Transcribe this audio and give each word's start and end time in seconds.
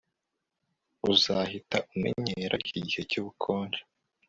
Uzahita 1.11 1.77
umenyera 1.93 2.55
iki 2.63 2.79
gihe 2.87 3.01
cyubukonje 3.09 3.81